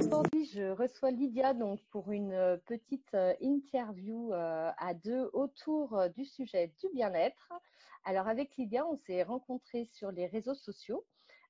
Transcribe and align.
Aujourd'hui, 0.00 0.46
je 0.46 0.70
reçois 0.72 1.10
Lydia 1.10 1.54
donc 1.54 1.80
pour 1.90 2.10
une 2.10 2.32
euh, 2.32 2.56
petite 2.66 3.14
euh, 3.14 3.34
interview 3.40 4.32
euh, 4.32 4.70
à 4.76 4.94
deux 4.94 5.30
autour 5.32 6.08
du 6.16 6.24
sujet 6.24 6.72
du 6.80 6.88
bien-être. 6.92 7.52
Alors 8.04 8.28
avec 8.28 8.56
Lydia, 8.56 8.86
on 8.86 8.96
s'est 8.96 9.22
rencontrés 9.22 9.88
sur 9.92 10.10
les 10.10 10.26
réseaux 10.26 10.54
sociaux. 10.54 11.04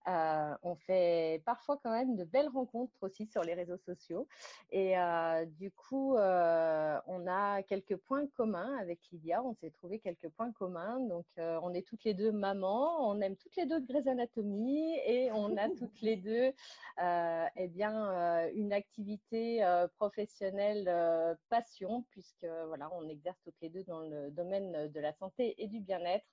Euh, 0.07 0.55
on 0.63 0.75
fait 0.77 1.43
parfois 1.45 1.79
quand 1.83 1.91
même 1.91 2.17
de 2.17 2.25
belles 2.25 2.49
rencontres 2.49 2.97
aussi 3.03 3.27
sur 3.27 3.43
les 3.43 3.55
réseaux 3.55 3.77
sociaux. 3.77 4.27
Et 4.71 4.99
euh, 4.99 5.45
du 5.45 5.71
coup, 5.71 6.17
euh, 6.17 6.99
on 7.07 7.27
a 7.27 7.63
quelques 7.63 7.97
points 7.97 8.27
communs 8.29 8.77
avec 8.79 9.01
Lydia. 9.13 9.43
On 9.43 9.55
s'est 9.55 9.71
trouvé 9.71 9.99
quelques 9.99 10.29
points 10.31 10.53
communs. 10.53 11.01
Donc, 11.01 11.27
on 11.37 11.75
est 11.75 11.87
toutes 11.87 12.05
les 12.05 12.15
deux 12.15 12.33
mamans. 12.33 13.09
On 13.11 13.21
aime 13.21 13.37
toutes 13.37 13.57
les 13.57 13.67
deux 13.67 13.81
Grey's 13.81 14.07
Anatomy 14.07 14.97
et 15.05 15.31
on 15.33 15.57
a 15.57 15.69
toutes 15.79 16.01
les 16.01 16.17
deux, 16.17 16.53
eh 16.99 17.69
bien, 17.69 18.49
une 18.55 18.73
activité 18.73 19.65
professionnelle 19.97 21.37
passion 21.49 22.05
puisque 22.11 22.47
voilà, 22.67 22.91
on 22.95 23.09
exerce 23.09 23.39
toutes 23.45 23.61
les 23.61 23.69
deux 23.69 23.85
dans 23.85 24.01
le 24.01 24.31
domaine 24.31 24.89
de 24.89 25.01
la 25.01 25.13
santé 25.13 25.55
et 25.59 25.67
du 25.67 25.81
bien-être. 25.81 26.27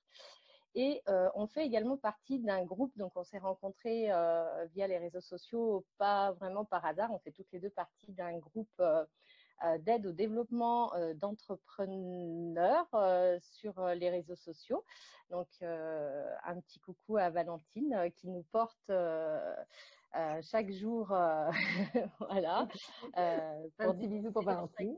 Et 0.76 1.02
euh, 1.08 1.30
on 1.36 1.48
fait 1.48 1.66
également 1.66 1.96
partie 1.96 2.40
d'un 2.40 2.66
groupe, 2.66 2.92
donc 2.98 3.14
on 3.16 3.24
s'est 3.24 3.38
rencontrés 3.38 4.12
euh, 4.12 4.66
via 4.74 4.88
les 4.88 4.98
réseaux 4.98 5.22
sociaux, 5.22 5.86
pas 5.98 6.34
vraiment 6.34 6.66
par 6.66 6.86
hasard, 6.86 7.14
on 7.14 7.20
fait 7.20 7.32
toutes 7.32 7.50
les 7.54 7.60
deux 7.60 7.70
partie 7.70 8.12
d'un 8.12 8.38
groupe 8.40 8.68
euh, 8.82 9.06
d'aide 9.80 10.06
au 10.06 10.12
développement 10.12 10.92
d'entrepreneurs 11.16 12.90
sur 13.42 13.88
les 13.88 14.10
réseaux 14.10 14.36
sociaux. 14.36 14.84
Donc 15.30 15.48
un 15.62 16.60
petit 16.60 16.80
coucou 16.82 17.16
à 17.16 17.30
Valentine 17.30 18.12
qui 18.18 18.28
nous 18.28 18.44
porte 18.52 18.92
chaque 20.42 20.72
jour, 20.72 21.08
voilà. 22.20 22.68
un 23.16 23.94
petit 23.94 24.08
bisou 24.10 24.34
pour 24.34 24.44
Valentine. 24.44 24.98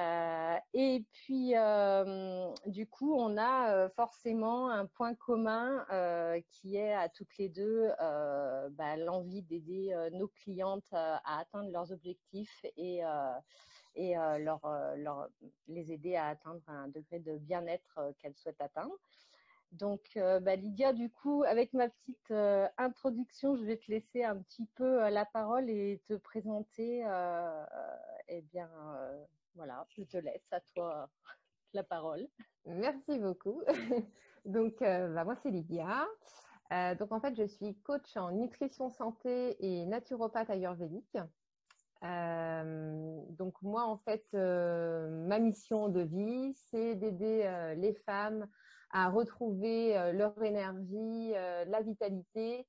Euh, 0.00 0.56
et 0.72 1.04
puis, 1.12 1.52
euh, 1.54 2.52
du 2.66 2.86
coup, 2.86 3.14
on 3.14 3.36
a 3.36 3.72
euh, 3.72 3.88
forcément 3.90 4.68
un 4.68 4.86
point 4.86 5.14
commun 5.14 5.86
qui 6.50 6.76
est 6.76 6.94
à 6.94 7.08
toutes 7.08 7.36
les 7.38 7.48
deux 7.48 7.88
bah, 7.98 8.96
l'envie 8.96 9.42
d'aider 9.42 9.94
nos 10.12 10.28
clientes 10.28 10.92
à 10.92 11.38
atteindre 11.38 11.70
leurs 11.70 11.92
objectifs 11.92 12.64
et, 12.76 13.02
les 13.96 15.92
aider 15.92 16.16
à 16.16 16.28
atteindre 16.28 16.62
un 16.68 16.88
degré 16.88 17.20
de 17.20 17.38
bien-être 17.38 18.14
qu'elles 18.18 18.36
souhaitent 18.36 18.60
atteindre. 18.60 18.96
Donc, 19.72 20.12
bah, 20.16 20.56
Lydia, 20.56 20.92
du 20.92 21.10
coup, 21.10 21.44
avec 21.44 21.72
ma 21.72 21.88
petite 21.88 22.32
introduction, 22.78 23.56
je 23.56 23.64
vais 23.64 23.76
te 23.76 23.90
laisser 23.90 24.24
un 24.24 24.36
petit 24.36 24.66
peu 24.74 25.08
la 25.08 25.24
parole 25.24 25.70
et 25.70 26.00
te 26.08 26.14
présenter 26.14 27.04
eh 28.38 28.42
bien, 28.42 28.68
voilà, 29.54 29.86
je 29.96 30.02
te 30.02 30.16
laisse 30.16 30.52
à 30.52 30.60
toi 30.74 31.08
la 31.74 31.82
parole. 31.82 32.26
Merci 32.66 33.18
beaucoup. 33.18 33.62
donc, 34.44 34.80
euh, 34.82 35.12
bah, 35.14 35.24
moi, 35.24 35.36
c'est 35.42 35.50
Lydia. 35.50 36.06
Euh, 36.72 36.94
donc, 36.94 37.12
en 37.12 37.20
fait, 37.20 37.34
je 37.36 37.46
suis 37.46 37.74
coach 37.82 38.16
en 38.16 38.30
nutrition 38.32 38.90
santé 38.90 39.56
et 39.60 39.84
naturopathe 39.86 40.50
ayurvédique. 40.50 41.18
Euh, 42.02 43.20
donc, 43.30 43.60
moi, 43.62 43.84
en 43.84 43.98
fait, 43.98 44.26
ma 44.32 45.38
mission 45.38 45.88
de 45.88 46.00
vie, 46.00 46.54
c'est 46.70 46.94
d'aider 46.94 47.74
les 47.76 47.94
femmes 48.06 48.46
à 48.90 49.08
retrouver 49.08 50.12
leur 50.12 50.40
énergie, 50.42 51.32
la 51.32 51.80
vitalité 51.82 52.66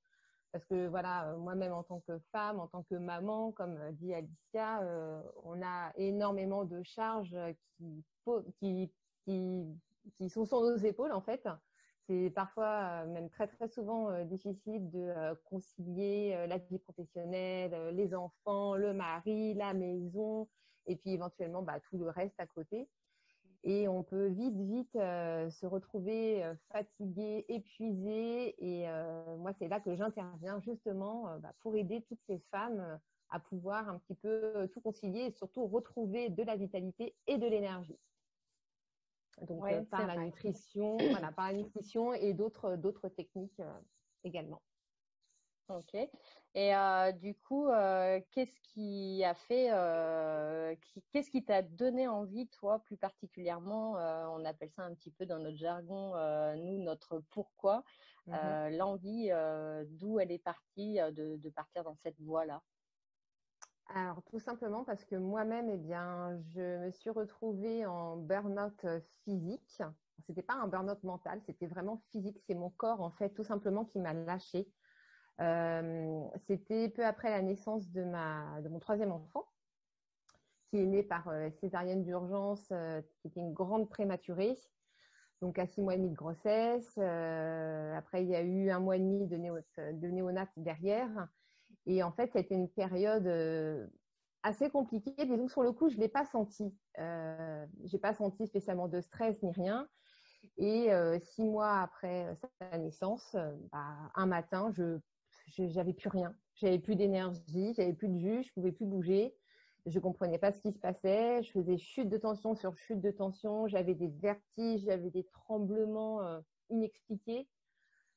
parce 0.56 0.68
que 0.68 0.88
voilà, 0.88 1.32
euh, 1.32 1.38
moi-même 1.38 1.74
en 1.74 1.84
tant 1.84 2.00
que 2.08 2.18
femme, 2.32 2.62
en 2.62 2.68
tant 2.68 2.82
que 2.84 2.96
maman, 2.96 3.52
comme 3.52 3.76
euh, 3.76 3.92
dit 3.92 4.14
Alicia, 4.14 4.82
euh, 4.84 5.22
on 5.44 5.62
a 5.62 5.92
énormément 5.98 6.64
de 6.64 6.82
charges 6.82 7.36
qui, 7.78 8.90
sont 10.30 10.46
sur 10.46 10.62
nos 10.62 10.78
épaules 10.78 11.12
en 11.12 11.20
fait. 11.20 11.46
C'est 12.08 12.32
parfois, 12.34 13.04
même 13.04 13.30
très 13.30 13.48
très 13.48 13.68
souvent, 13.68 14.24
difficile 14.24 14.90
de 14.92 15.34
concilier 15.44 16.46
la 16.48 16.58
vie 16.58 16.80
professionnelle, 16.80 17.94
les 17.94 18.16
enfants, 18.16 18.76
le 18.76 18.94
mari, 18.94 19.56
la 19.56 19.74
maison, 19.74 20.48
et 20.86 20.96
puis 20.96 21.12
éventuellement 21.12 21.64
bah, 21.64 21.82
tout 21.90 21.98
le 21.98 22.08
reste 22.08 22.40
à 22.40 22.46
côté 22.46 22.88
et 23.68 23.88
on 23.88 24.04
peut 24.04 24.28
vite, 24.28 24.56
vite 24.56 24.96
euh, 24.96 25.50
se 25.50 25.66
retrouver 25.66 26.44
euh, 26.44 26.54
fatigué, 26.72 27.46
épuisé. 27.50 28.56
Et 28.64 28.88
euh, 28.88 29.38
moi, 29.38 29.54
c'est 29.58 29.68
là 29.68 29.80
que 29.80 29.96
j'interviens 29.96 30.62
justement 30.62 31.38
bah, 31.40 31.52
pour 31.62 31.76
aider 31.76 32.04
toutes 32.08 32.22
ces 32.28 32.38
femmes 32.52 33.00
à 33.30 33.40
pouvoir 33.40 33.90
un 33.90 33.98
petit 33.98 34.14
peu 34.14 34.70
tout 34.72 34.82
concilier 34.82 35.22
et 35.22 35.32
surtout 35.32 35.66
retrouver 35.66 36.30
de 36.30 36.44
la 36.44 36.56
vitalité 36.56 37.16
et 37.26 37.40
de 37.40 37.48
l'énergie. 37.48 37.98
Donc 39.42 39.66
par 39.90 40.06
la 40.08 40.16
nutrition, 40.18 40.96
voilà, 40.98 41.32
par 41.32 41.52
la 41.52 41.58
nutrition 41.58 42.14
et 42.14 42.34
d'autres 42.34 42.78
d'autres 42.78 43.10
techniques 43.10 43.62
également. 44.24 44.62
Ok. 45.68 45.96
Et 45.96 46.76
euh, 46.76 47.12
du 47.12 47.36
coup, 47.36 47.68
euh, 47.68 48.22
qu'est-ce 48.32 48.60
qui 48.62 49.24
a 49.24 49.34
fait, 49.34 49.72
euh, 49.72 50.76
qu'est-ce 51.12 51.32
qui 51.32 51.44
t'a 51.44 51.64
donné 51.64 52.08
envie, 52.08 52.48
toi, 52.50 52.80
plus 52.80 52.98
particulièrement, 52.98 53.94
on 53.94 54.46
appelle 54.46 54.70
ça 54.70 54.84
un 54.84 54.94
petit 54.94 55.12
peu 55.12 55.26
dans 55.26 55.40
notre 55.40 55.58
jargon, 55.58 56.14
nous, 56.56 56.84
notre 56.84 57.24
pourquoi, 57.32 57.84
mmh 58.28 58.70
l'envie, 58.78 59.30
d'où 59.98 60.20
elle 60.20 60.32
est 60.32 60.44
partie, 60.44 60.96
de, 60.96 61.38
de 61.38 61.50
partir 61.50 61.84
dans 61.84 61.96
cette 61.96 62.20
voie-là? 62.22 62.62
Alors, 63.88 64.22
tout 64.24 64.40
simplement 64.40 64.84
parce 64.84 65.04
que 65.04 65.16
moi-même, 65.16 65.70
eh 65.70 65.78
bien, 65.78 66.40
je 66.54 66.86
me 66.86 66.92
suis 66.92 67.10
retrouvée 67.10 67.86
en 67.86 68.18
burn-out 68.18 68.86
physique. 69.24 69.82
C'était 70.26 70.42
pas 70.44 70.56
un 70.56 70.68
burn-out 70.68 71.04
mental, 71.04 71.42
c'était 71.46 71.68
vraiment 71.68 71.98
physique. 72.12 72.40
C'est 72.48 72.56
mon 72.56 72.70
corps, 72.70 73.02
en 73.02 73.12
fait, 73.12 73.32
tout 73.32 73.44
simplement, 73.44 73.84
qui 73.84 74.00
m'a 74.00 74.14
lâché. 74.14 74.68
Euh, 75.42 76.24
c'était 76.48 76.90
peu 76.90 77.06
après 77.06 77.30
la 77.30 77.42
naissance 77.42 77.90
de, 77.92 78.04
ma, 78.04 78.62
de 78.62 78.70
mon 78.70 78.80
troisième 78.80 79.12
enfant, 79.12 79.46
qui 80.70 80.78
est 80.78 80.86
né 80.86 81.04
par 81.04 81.28
euh, 81.28 81.50
césarienne 81.60 82.04
d'urgence, 82.04 82.68
euh, 82.72 83.02
qui 83.20 83.28
était 83.28 83.42
une 83.42 83.54
grande 83.54 83.90
prématurée, 83.90 84.58
donc 85.42 85.60
à 85.60 85.68
six 85.68 85.82
mois 85.82 85.96
et 85.96 85.98
demi 85.98 86.10
de 86.10 86.16
grossesse. 86.16 86.98
après, 86.98 88.24
il 88.24 88.30
y 88.30 88.36
a 88.36 88.42
eu 88.42 88.70
un 88.70 88.80
mois 88.80 88.96
et 88.96 89.00
demi 89.00 89.28
de, 89.28 89.36
néo, 89.36 89.58
néonat 90.02 90.48
derrière. 90.56 91.28
Et 91.86 92.02
en 92.02 92.12
fait, 92.12 92.36
été 92.36 92.56
une 92.56 92.70
période 92.70 93.28
assez 94.44 94.70
compliquée. 94.70 95.14
Disons 95.18 95.46
que 95.46 95.52
sur 95.52 95.62
le 95.62 95.74
coup, 95.74 95.90
je 95.90 95.98
ne 95.98 96.02
l'ai 96.02 96.08
pas 96.08 96.26
senti. 96.26 96.74
Euh, 97.00 97.66
j'ai 97.84 98.00
pas 98.00 98.14
senti 98.14 98.48
spécialement 98.48 98.88
de 98.88 99.02
stress 99.02 99.44
ni 99.44 99.52
rien. 99.52 99.88
Et 100.58 100.90
six 101.20 101.44
mois 101.44 101.82
après 101.82 102.34
sa 102.62 102.78
naissance, 102.78 103.36
bah, 103.72 104.10
un 104.16 104.26
matin, 104.26 104.72
je 104.72 105.00
j'avais 105.48 105.94
plus 105.94 106.10
rien. 106.10 106.36
J'avais 106.56 106.80
plus 106.80 106.96
d'énergie, 106.96 107.74
j'avais 107.76 107.94
plus 107.94 108.10
de 108.10 108.18
jus, 108.18 108.44
je 108.44 108.54
pouvais 108.54 108.72
plus 108.72 108.86
bouger. 108.86 109.36
Je 109.86 110.00
comprenais 110.00 110.40
pas 110.40 110.52
ce 110.52 110.60
qui 110.60 110.72
se 110.72 110.80
passait. 110.80 111.44
Je 111.44 111.52
faisais 111.52 111.78
chute 111.78 112.10
de 112.10 112.18
tension 112.18 112.56
sur 112.56 112.76
chute 112.78 113.02
de 113.02 113.12
tension. 113.12 113.68
J'avais 113.68 113.94
des 113.94 114.08
vertiges, 114.08 114.82
j'avais 114.82 115.12
des 115.12 115.26
tremblements 115.26 116.22
euh, 116.24 116.40
inexpliqués. 116.70 117.48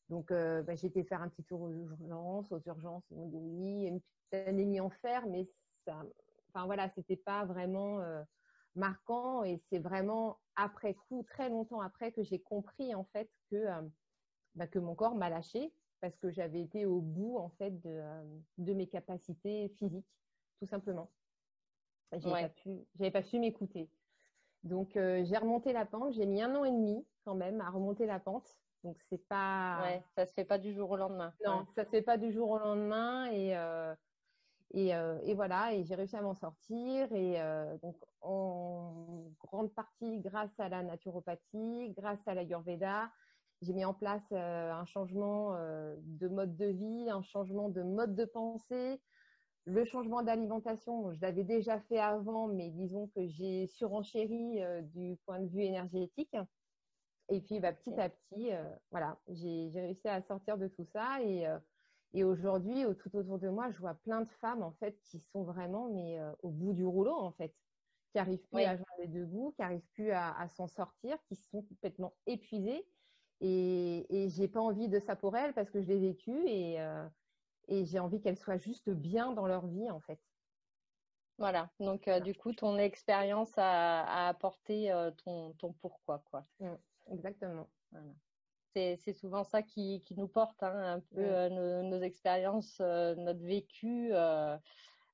Donc, 0.09 0.31
euh, 0.31 0.63
bah, 0.63 0.75
j'étais 0.75 1.05
faire 1.05 1.21
un 1.21 1.29
petit 1.29 1.45
tour 1.45 1.61
aux 1.61 1.71
urgences. 1.71 2.51
Aux 2.53 2.61
urgences, 2.61 3.05
oui, 3.11 3.85
une 3.85 4.01
petite 4.01 4.49
anémie 4.49 4.81
en 4.81 4.89
fer, 4.89 5.27
mais 5.27 5.47
ça, 5.85 6.03
enfin 6.49 6.65
voilà, 6.65 6.89
c'était 6.89 7.17
pas 7.17 7.45
vraiment 7.45 8.01
euh, 8.01 8.23
marquant. 8.75 9.45
Et 9.45 9.61
c'est 9.69 9.79
vraiment 9.79 10.39
après 10.57 10.95
coup, 10.95 11.23
très 11.29 11.51
longtemps 11.51 11.83
après, 11.83 12.13
que 12.13 12.23
j'ai 12.23 12.39
compris 12.39 12.95
en 12.95 13.05
fait 13.05 13.29
que 13.51 13.67
bah, 14.55 14.67
que 14.67 14.79
mon 14.79 14.95
corps 14.95 15.17
m'a 15.17 15.29
lâché 15.29 15.75
parce 16.01 16.17
que 16.17 16.31
j'avais 16.31 16.61
été 16.61 16.87
au 16.87 17.01
bout 17.01 17.39
en 17.39 17.49
fait 17.51 17.71
de, 17.81 17.91
euh, 17.91 18.23
de 18.59 18.73
mes 18.73 18.87
capacités 18.87 19.69
physiques, 19.71 20.07
tout 20.61 20.67
simplement. 20.67 21.11
J'avais 22.13 22.35
ouais. 22.35 22.43
pas 22.43 22.49
pu, 22.49 22.87
j'avais 22.95 23.11
pas 23.11 23.23
su 23.23 23.39
m'écouter. 23.39 23.91
Donc 24.65 24.97
euh, 24.97 25.25
j'ai 25.25 25.37
remonté 25.37 25.73
la 25.73 25.87
pente. 25.87 26.15
J'ai 26.15 26.27
mis 26.27 26.43
un 26.43 26.55
an 26.55 26.65
et 26.65 26.71
demi 26.71 27.07
quand 27.25 27.35
même 27.35 27.61
à 27.61 27.71
remonter 27.71 28.07
la 28.07 28.19
pente. 28.19 28.59
Donc 28.85 28.97
c'est 29.09 29.27
pas. 29.29 29.83
Ouais, 29.83 30.03
ça 30.15 30.27
se 30.27 30.33
fait 30.33 30.45
pas 30.45 30.59
du 30.59 30.73
jour 30.73 30.91
au 30.91 30.97
lendemain. 30.97 31.35
Non, 31.45 31.67
ça 31.75 31.85
se 31.85 31.91
fait 31.91 32.03
pas 32.03 32.17
du 32.17 32.33
jour 32.33 32.51
au 32.51 32.59
lendemain 32.59 33.27
et 33.27 33.57
euh, 33.57 33.95
et, 34.73 34.95
euh, 34.95 35.19
et, 35.23 35.35
voilà. 35.35 35.73
Et 35.75 35.85
j'ai 35.85 35.95
réussi 35.95 36.17
à 36.17 36.23
m'en 36.23 36.35
sortir 36.35 37.13
et 37.13 37.41
euh, 37.41 37.77
donc 37.79 37.97
en 38.21 39.31
grande 39.41 39.73
partie 39.73 40.19
grâce 40.21 40.59
à 40.59 40.69
la 40.69 40.83
naturopathie, 40.83 41.93
grâce 41.97 42.27
à 42.27 42.35
l'ayurveda, 42.35 43.11
j'ai 43.63 43.73
mis 43.73 43.85
en 43.85 43.95
place 43.95 44.23
euh, 44.33 44.73
un 44.73 44.85
changement 44.85 45.55
euh, 45.55 45.95
de 45.99 46.29
mode 46.29 46.57
de 46.57 46.67
vie, 46.67 47.11
un 47.11 47.23
changement 47.23 47.69
de 47.69 47.83
mode 47.83 48.15
de 48.15 48.25
pensée. 48.25 49.01
Le 49.65 49.85
changement 49.85 50.23
d'alimentation, 50.23 51.13
je 51.13 51.21
l'avais 51.21 51.45
déjà 51.45 51.81
fait 51.81 51.99
avant, 51.99 52.49
mais 52.49 52.71
disons 52.71 53.09
que 53.09 53.27
j'ai 53.27 53.67
surenchéri 53.67 54.63
euh, 54.63 54.81
du 54.81 55.17
point 55.27 55.41
de 55.41 55.49
vue 55.49 55.63
énergétique. 55.63 56.37
Et 57.31 57.41
puis, 57.41 57.61
bah, 57.61 57.73
petit 57.73 57.93
à 58.01 58.09
petit, 58.09 58.51
voilà, 58.91 59.19
j'ai 59.29 59.71
réussi 59.75 60.09
à 60.09 60.23
sortir 60.23 60.57
de 60.57 60.67
tout 60.67 60.87
ça 60.87 61.23
et, 61.23 61.47
Et 62.15 62.25
aujourd'hui, 62.25 62.85
tout 63.01 63.15
autour 63.15 63.39
de 63.39 63.51
moi, 63.51 63.71
je 63.71 63.79
vois 63.81 63.97
plein 63.97 64.23
de 64.23 64.29
femmes 64.41 64.63
en 64.63 64.73
fait 64.81 64.99
qui 65.03 65.21
sont 65.21 65.43
vraiment 65.43 65.91
mais 65.91 66.19
au 66.43 66.49
bout 66.49 66.73
du 66.73 66.87
rouleau 66.87 67.13
en 67.13 67.33
fait, 67.33 67.55
qui 68.13 68.17
n'arrivent 68.17 68.47
plus 68.51 68.63
à 68.63 68.77
joindre 68.77 68.99
les 69.01 69.09
deux 69.09 69.27
bouts, 69.27 69.53
qui 69.57 69.61
n'arrivent 69.61 69.87
plus 69.93 70.11
à, 70.11 70.49
s'en 70.49 70.69
sortir, 70.69 71.19
qui 71.29 71.37
sont 71.37 71.61
complètement 71.61 72.15
épuisées. 72.27 72.87
Et, 73.41 74.07
et 74.11 74.29
j'ai 74.31 74.49
pas 74.49 74.61
envie 74.61 74.89
de 74.89 74.99
ça 74.99 75.15
pour 75.15 75.37
elles 75.37 75.53
parce 75.53 75.71
que 75.71 75.81
je 75.81 75.87
l'ai 75.87 75.99
vécu 75.99 76.33
et, 76.47 76.79
et 77.69 77.85
j'ai 77.85 77.99
envie 77.99 78.21
qu'elles 78.21 78.37
soient 78.37 78.57
juste 78.57 78.91
bien 78.91 79.33
dans 79.33 79.47
leur 79.47 79.67
vie 79.67 79.91
en 79.91 80.01
fait. 80.01 80.19
Voilà, 81.39 81.71
donc 81.79 82.11
du 82.25 82.35
coup, 82.35 82.53
ton 82.53 82.79
expérience 82.79 83.53
a, 83.57 84.27
apporté 84.27 84.93
ton, 85.25 85.53
ton, 85.53 85.73
pourquoi, 85.75 86.21
quoi. 86.31 86.45
Mmh, 86.59 86.75
exactement. 87.13 87.69
Voilà. 87.93 88.11
C'est 88.75 89.13
souvent 89.13 89.45
ça 89.45 89.63
qui, 89.63 90.03
qui, 90.03 90.17
nous 90.17 90.29
porte, 90.29 90.63
hein, 90.63 90.95
un 90.95 91.01
peu 91.01 91.49
nos, 91.49 91.83
nos, 91.83 92.01
expériences, 92.01 92.81
notre 92.81 93.45
vécu. 93.45 94.11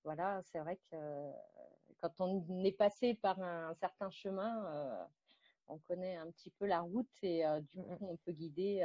voilà, 0.03 0.41
c'est 0.45 0.61
vrai 0.61 0.79
que 0.91 0.97
quand 2.01 2.21
on 2.21 2.63
est 2.63 2.73
passé 2.73 3.15
par 3.15 3.41
un, 3.41 3.73
certain 3.75 4.11
chemin, 4.11 5.09
on 5.69 5.79
connaît 5.79 6.17
un 6.17 6.31
petit 6.31 6.51
peu 6.51 6.67
la 6.67 6.81
route 6.81 7.09
et 7.23 7.45
du 7.63 7.81
mmh, 7.81 7.97
coup, 7.97 8.09
on 8.11 8.17
peut 8.19 8.33
guider 8.33 8.85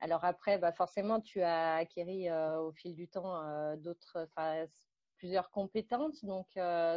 alors 0.00 0.24
après, 0.24 0.58
bah 0.58 0.72
forcément, 0.72 1.20
tu 1.20 1.40
as 1.40 1.76
acquis 1.76 2.30
au 2.30 2.72
fil 2.72 2.94
du 2.94 3.08
temps 3.08 3.76
d'autres, 3.76 4.28
plusieurs 5.16 5.50
compétences. 5.50 6.24
Donc, 6.24 6.46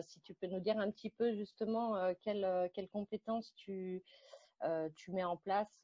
si 0.01 0.19
tu 0.22 0.34
peux 0.34 0.48
nous 0.48 0.60
dire 0.60 0.78
un 0.78 0.92
petit 0.92 1.10
peu 1.12 1.34
justement 1.34 2.13
quelles, 2.22 2.89
compétences 2.92 3.54
tu, 3.56 4.04
tu 4.95 5.12
mets 5.12 5.24
en 5.24 5.38
place, 5.38 5.80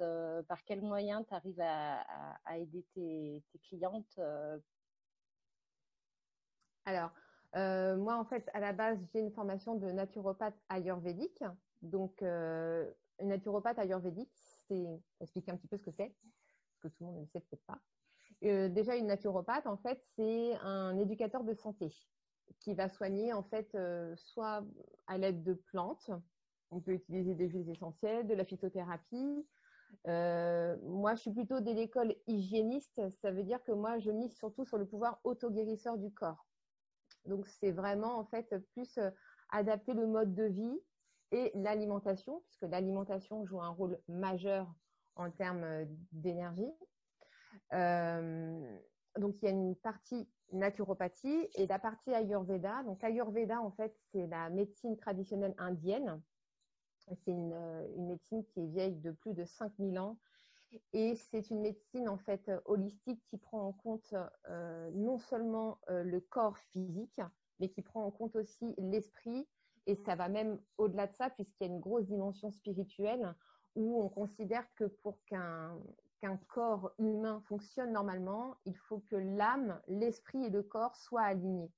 par 0.49 0.63
quels 0.65 0.81
moyens 0.81 1.25
tu 1.27 1.33
arrives 1.33 1.61
à, 1.61 2.01
à, 2.43 2.57
aider 2.57 2.85
tes, 2.93 3.41
tes 3.51 3.59
clientes 3.59 4.19
Alors, 6.85 7.11
moi, 7.55 8.17
en 8.17 8.25
fait, 8.25 8.49
à 8.53 8.59
la 8.59 8.73
base, 8.73 8.99
j'ai 9.13 9.19
une 9.19 9.31
formation 9.31 9.75
de 9.75 9.91
naturopathe 9.91 10.57
ayurvédique. 10.67 11.41
Donc, 11.83 12.21
une 12.21 13.27
naturopathe 13.27 13.77
ayurvédique, 13.77 14.31
c'est, 14.67 14.85
expliquer 15.19 15.51
un 15.51 15.57
petit 15.57 15.67
peu 15.67 15.77
ce 15.77 15.83
que 15.83 15.91
c'est 15.91 16.13
que 16.83 16.87
tout 16.89 17.05
le 17.05 17.05
monde 17.07 17.21
ne 17.21 17.25
sait 17.27 17.39
peut-être 17.39 17.65
pas. 17.65 17.79
Euh, 18.43 18.69
déjà, 18.69 18.95
une 18.95 19.07
naturopathe, 19.07 19.67
en 19.67 19.77
fait, 19.77 20.03
c'est 20.15 20.53
un 20.61 20.97
éducateur 20.97 21.43
de 21.43 21.53
santé 21.53 21.93
qui 22.59 22.73
va 22.73 22.89
soigner, 22.89 23.33
en 23.33 23.43
fait, 23.43 23.73
euh, 23.75 24.13
soit 24.17 24.65
à 25.07 25.17
l'aide 25.17 25.43
de 25.43 25.53
plantes, 25.53 26.11
on 26.71 26.81
peut 26.81 26.91
utiliser 26.91 27.35
des 27.35 27.47
huiles 27.47 27.69
essentielles, 27.69 28.27
de 28.27 28.33
la 28.33 28.43
phytothérapie. 28.43 29.47
Euh, 30.07 30.75
moi, 30.83 31.15
je 31.15 31.21
suis 31.21 31.31
plutôt 31.31 31.59
de 31.59 31.71
l'école 31.71 32.15
hygiéniste. 32.27 33.01
Ça 33.21 33.31
veut 33.31 33.43
dire 33.43 33.63
que 33.63 33.71
moi, 33.71 33.99
je 33.99 34.11
mise 34.11 34.35
surtout 34.35 34.65
sur 34.65 34.77
le 34.77 34.85
pouvoir 34.85 35.19
autoguérisseur 35.23 35.97
du 35.97 36.11
corps. 36.11 36.47
Donc, 37.25 37.47
c'est 37.47 37.71
vraiment, 37.71 38.17
en 38.17 38.25
fait, 38.25 38.55
plus 38.73 38.99
adapter 39.49 39.93
le 39.93 40.07
mode 40.07 40.33
de 40.33 40.45
vie 40.45 40.79
et 41.31 41.51
l'alimentation, 41.55 42.41
puisque 42.45 42.63
l'alimentation 42.63 43.45
joue 43.45 43.61
un 43.61 43.69
rôle 43.69 43.99
majeur 44.07 44.67
en 45.15 45.31
termes 45.31 45.63
euh, 45.63 45.85
d'énergie. 46.11 46.71
Euh, 47.73 48.77
donc, 49.17 49.35
il 49.41 49.45
y 49.45 49.47
a 49.47 49.51
une 49.51 49.75
partie 49.75 50.27
naturopathie 50.51 51.47
et 51.55 51.67
la 51.67 51.79
partie 51.79 52.13
Ayurveda. 52.13 52.83
Donc, 52.83 53.03
Ayurveda, 53.03 53.61
en 53.61 53.71
fait, 53.71 53.95
c'est 54.11 54.27
la 54.27 54.49
médecine 54.49 54.97
traditionnelle 54.97 55.55
indienne. 55.57 56.21
C'est 56.97 57.27
une, 57.27 57.53
euh, 57.53 57.87
médecine 57.97 58.43
qui 58.45 58.61
est 58.61 58.67
vieille 58.67 58.95
de 58.95 59.11
plus 59.11 59.33
de 59.33 59.45
5000 59.45 59.99
ans. 59.99 60.17
Et 60.93 61.15
c'est 61.15 61.51
une 61.51 61.61
médecine, 61.61 62.09
en 62.09 62.17
fait, 62.17 62.49
holistique 62.65 63.21
qui 63.29 63.37
prend 63.37 63.67
en 63.67 63.73
compte 63.73 64.15
non 64.93 65.19
seulement 65.19 65.77
le 65.87 66.19
corps 66.19 66.57
physique, 66.71 67.21
mais 67.59 67.69
qui 67.69 67.83
prend 67.83 68.03
en 68.03 68.09
compte 68.09 68.35
aussi 68.35 68.73
l'esprit. 68.79 69.47
Et 69.85 69.95
ça 69.95 70.15
va 70.15 70.29
même 70.29 70.59
au-delà 70.77 71.07
de 71.07 71.13
ça, 71.13 71.29
puisqu'il 71.29 71.67
y 71.67 71.69
a 71.69 71.73
une 71.73 71.79
grosse 71.79 72.05
dimension 72.05 72.51
spirituelle 72.51 73.35
où 73.75 74.01
on 74.01 74.09
considère 74.09 74.65
que 74.75 74.85
pour 74.85 75.19
qu'un 75.25 75.77
corps 76.47 76.93
humain 76.99 77.41
fonctionne 77.47 77.91
normalement, 77.91 78.55
il 78.65 78.77
faut 78.77 78.99
que 78.99 79.15
l'âme, 79.15 79.81
l'esprit 79.87 80.45
et 80.45 80.49
le 80.49 80.63
corps 80.63 80.95
soient 80.95 81.23
alignés. 81.23 81.71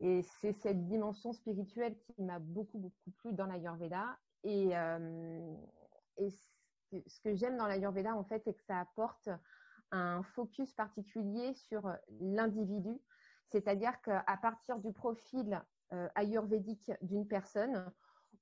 Et 0.00 0.22
c'est 0.22 0.52
cette 0.52 0.86
dimension 0.86 1.32
spirituelle 1.32 1.98
qui 1.98 2.22
m'a 2.22 2.38
beaucoup, 2.38 2.78
beaucoup 2.78 3.10
plu 3.18 3.32
dans 3.32 3.46
l'Ayurveda. 3.46 4.18
Et, 4.44 4.76
euh, 4.76 5.54
et 6.16 6.30
ce 6.30 7.20
que 7.20 7.34
j'aime 7.34 7.56
dans 7.56 7.66
l'Ayurveda, 7.66 8.14
en 8.14 8.24
fait, 8.24 8.42
c'est 8.44 8.54
que 8.54 8.62
ça 8.62 8.80
apporte 8.80 9.28
un 9.90 10.22
focus 10.22 10.72
particulier 10.74 11.54
sur 11.54 11.92
l'individu. 12.20 13.00
C'est-à-dire 13.50 14.00
qu'à 14.02 14.38
partir 14.40 14.78
du 14.78 14.92
profil 14.92 15.60
ayurvédique 16.14 16.92
d'une 17.02 17.26
personne, 17.26 17.90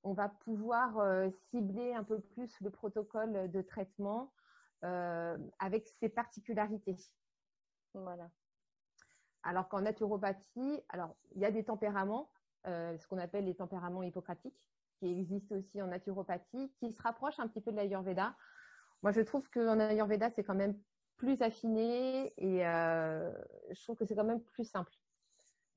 on 0.07 0.13
va 0.13 0.29
pouvoir 0.29 0.99
euh, 0.99 1.29
cibler 1.51 1.93
un 1.93 2.05
peu 2.05 2.21
plus 2.21 2.55
le 2.61 2.71
protocole 2.71 3.51
de 3.51 3.61
traitement 3.61 4.33
euh, 4.85 5.37
avec 5.59 5.89
ses 6.01 6.09
particularités. 6.09 6.97
Voilà. 7.93 8.31
Alors 9.43 9.69
qu'en 9.69 9.81
naturopathie, 9.81 10.81
alors 10.91 11.17
il 11.35 11.41
y 11.41 11.45
a 11.45 11.51
des 11.51 11.65
tempéraments, 11.65 12.31
euh, 12.69 12.97
ce 12.99 13.07
qu'on 13.09 13.19
appelle 13.19 13.47
les 13.47 13.57
tempéraments 13.57 14.05
hippocratiques, 14.05 14.61
qui 14.99 15.07
existent 15.07 15.57
aussi 15.57 15.83
en 15.83 15.89
naturopathie, 15.89 16.73
qui 16.79 16.93
se 16.93 17.03
rapprochent 17.03 17.41
un 17.41 17.49
petit 17.49 17.61
peu 17.61 17.73
de 17.73 17.77
l'Ayurveda. 17.77 18.37
Moi, 19.03 19.11
je 19.13 19.21
trouve 19.21 19.49
qu'en 19.51 19.79
Ayurveda, 19.79 20.31
c'est 20.31 20.45
quand 20.45 20.55
même 20.55 20.79
plus 21.17 21.43
affiné 21.43 22.33
et 22.37 22.61
je 22.61 23.83
trouve 23.83 23.97
que 23.97 24.05
c'est 24.05 24.15
quand 24.15 24.25
même 24.25 24.43
plus 24.43 24.65
simple 24.65 24.93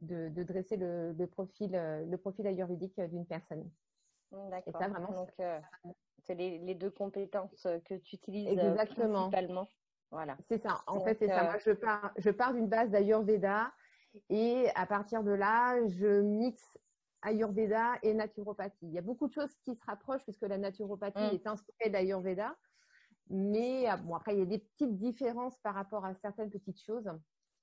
de, 0.01 0.44
dresser 0.44 0.78
le, 0.78 1.25
profil, 1.25 1.72
le 1.72 2.18
profil 2.18 2.48
ayurvédique 2.48 3.00
d'une 3.00 3.25
personne. 3.25 3.69
D'accord. 4.31 5.12
Donc, 5.12 5.31
euh, 5.40 5.60
c'est 6.25 6.36
les, 6.36 6.75
deux 6.75 6.92
compétences 6.92 7.66
euh, 7.66 7.80
que 7.80 7.96
tu 7.96 8.16
utilises 8.16 8.48
euh, 8.48 8.72
Exactement. 8.72 9.30
principalement. 9.30 9.68
Voilà. 10.12 10.38
C'est 10.48 10.62
ça. 10.62 10.81
En 10.88 11.01
fait, 11.01 11.18
c'est 11.19 11.28
ça. 11.28 11.44
Moi, 11.44 11.57
je 11.57 11.72
pars, 11.72 12.13
je 12.18 12.30
pars 12.30 12.54
d'une 12.54 12.68
base 12.68 12.90
d'Ayurveda 12.90 13.72
et 14.30 14.68
à 14.75 14.86
partir 14.86 15.24
de 15.24 15.31
là, 15.31 15.86
je 15.88 16.22
mixe 16.22 16.78
Ayurveda 17.22 17.96
et 18.01 18.13
naturopathie. 18.13 18.88
Il 18.88 18.94
y 18.94 18.98
a 18.98 19.04
beaucoup 19.04 19.28
de 19.28 19.34
choses 19.34 19.54
qui 19.63 19.75
se 19.75 19.86
rapprochent 19.86 20.24
puisque 20.24 20.44
la 20.44 20.57
naturopathie 20.57 21.19
mmh. 21.19 21.36
est 21.36 21.48
inspirée 21.48 21.90
d'Ayurveda. 21.90 22.56
Mais 23.30 23.86
bon, 24.04 24.16
après, 24.16 24.34
il 24.34 24.40
y 24.40 24.42
a 24.42 24.46
des 24.46 24.60
petites 24.60 24.98
différences 24.98 25.60
par 25.60 25.75
rapport 25.75 26.06
à 26.06 26.16
certaines 26.16 26.50
petites 26.50 26.81
choses 26.81 27.12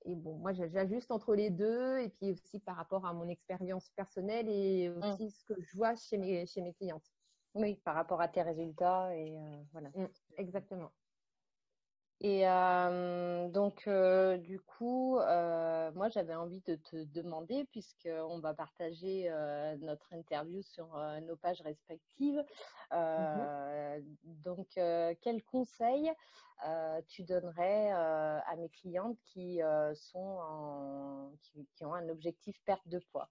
et 0.07 0.15
bon, 0.15 0.35
moi, 0.37 0.53
j'ajuste 0.53 1.11
entre 1.11 1.35
les 1.35 1.49
deux 1.49 1.99
et 1.99 2.09
puis 2.09 2.31
aussi 2.31 2.59
par 2.59 2.77
rapport 2.77 3.05
à 3.05 3.13
mon 3.13 3.27
expérience 3.27 3.89
personnelle 3.95 4.47
et 4.47 4.89
mmh. 4.89 4.97
aussi 4.97 5.31
ce 5.31 5.43
que 5.43 5.61
je 5.61 5.75
vois 5.75 5.95
chez 5.95 6.17
mes, 6.17 6.45
chez 6.45 6.61
mes 6.61 6.73
clientes. 6.73 7.11
Oui, 7.55 7.75
par 7.83 7.95
rapport 7.95 8.21
à 8.21 8.29
tes 8.29 8.41
résultats 8.41 9.13
et 9.15 9.37
euh, 9.37 9.63
voilà. 9.73 9.89
Mmh, 9.89 10.07
exactement. 10.37 10.91
Et 12.19 12.43
donc, 13.51 13.87
du 14.41 14.59
coup, 14.59 15.15
moi, 15.17 16.09
j'avais 16.09 16.35
envie 16.35 16.61
de 16.61 16.75
te 16.75 17.03
demander, 17.03 17.65
puisqu'on 17.65 18.39
va 18.39 18.53
partager 18.53 19.29
notre 19.79 20.13
interview 20.13 20.61
sur 20.61 20.97
nos 21.21 21.35
pages 21.37 21.61
respectives, 21.61 22.43
mmh 23.17 23.47
donc, 24.23 24.67
quels 25.21 25.43
conseils 25.45 26.11
tu 27.07 27.23
donnerais 27.23 27.91
à 27.91 28.55
mes 28.57 28.69
clientes 28.69 29.19
qui, 29.21 29.61
sont 29.93 30.37
en, 30.41 31.31
qui 31.41 31.85
ont 31.85 31.93
un 31.93 32.09
objectif 32.09 32.59
perte 32.65 32.87
de 32.87 32.99
poids? 33.11 33.29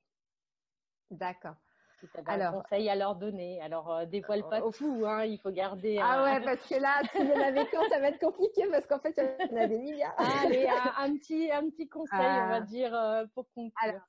D'accord. 1.11 1.66
Si 2.00 2.07
tu 2.09 2.21
as 2.26 2.33
un 2.33 2.53
conseil 2.53 2.88
à 2.91 2.95
leur 2.95 3.17
donner. 3.17 3.61
Alors, 3.62 3.91
euh, 3.91 4.05
dévoile 4.05 4.47
pas 4.49 4.61
tout, 4.61 5.05
hein, 5.07 5.25
il 5.25 5.38
faut 5.38 5.50
garder. 5.50 5.99
Ah 6.03 6.25
ouais, 6.25 6.45
parce 6.45 6.69
que 6.69 6.75
là, 6.75 7.00
tu 7.11 7.25
me 7.25 7.38
l'avais 7.38 7.67
quand, 7.71 7.88
ça 7.88 7.99
va 8.00 8.09
être 8.09 8.19
compliqué 8.19 8.67
parce 8.71 8.87
qu'en 8.87 8.99
fait, 8.99 9.15
il 9.17 9.57
y 9.57 9.59
en 9.59 9.62
a 9.62 9.67
des 9.67 9.79
milliards. 9.79 10.15
Allez, 10.45 10.69
un, 10.99 11.17
petit, 11.17 11.50
un 11.50 11.71
petit 11.71 11.88
conseil, 11.88 12.19
on 12.19 12.49
va 12.49 12.55
ah. 12.57 12.61
dire, 12.61 12.95
euh, 12.95 13.25
pour 13.35 13.49
conclure. 13.55 13.73
Alors, 13.83 14.03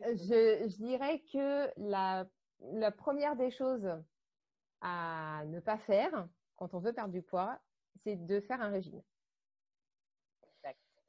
je, 0.00 0.68
je, 0.68 0.76
dirais 0.76 1.22
que 1.32 1.70
la, 1.78 2.26
la 2.60 2.90
première 2.90 3.36
des 3.36 3.50
choses 3.50 3.90
à 4.82 5.42
ne 5.46 5.60
pas 5.60 5.78
faire 5.78 6.28
quand 6.56 6.74
on 6.74 6.78
veut 6.78 6.92
perdre 6.92 7.12
du 7.12 7.22
poids, 7.22 7.58
c'est 8.02 8.16
de 8.16 8.40
faire 8.40 8.60
un 8.60 8.68
régime. 8.68 9.02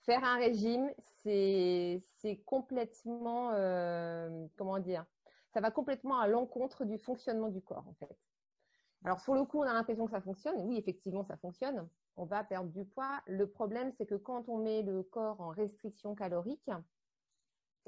Faire 0.02 0.24
un 0.24 0.38
régime, 0.38 0.90
c'est 1.18 2.02
complètement, 2.46 3.52
euh, 3.54 4.48
comment 4.56 4.80
dire, 4.80 5.06
ça 5.58 5.62
va 5.62 5.72
complètement 5.72 6.20
à 6.20 6.28
l'encontre 6.28 6.86
du 6.86 7.00
fonctionnement 7.00 7.50
du 7.50 7.64
corps, 7.64 7.88
en 7.88 7.96
fait. 7.96 8.16
Alors, 9.04 9.20
sur 9.20 9.34
le 9.34 9.44
coup, 9.44 9.58
on 9.58 9.64
a 9.64 9.74
l'impression 9.74 10.06
que 10.06 10.12
ça 10.12 10.22
fonctionne. 10.22 10.62
Oui, 10.62 10.78
effectivement, 10.78 11.24
ça 11.24 11.36
fonctionne. 11.36 11.90
On 12.16 12.26
va 12.26 12.44
perdre 12.44 12.70
du 12.70 12.86
poids. 12.86 13.22
Le 13.26 13.50
problème, 13.50 13.92
c'est 13.98 14.06
que 14.06 14.14
quand 14.14 14.50
on 14.50 14.60
met 14.60 14.84
le 14.84 15.02
corps 15.02 15.42
en 15.42 15.50
restriction 15.50 16.14
calorique, 16.14 16.70